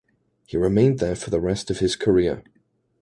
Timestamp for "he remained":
0.47-0.97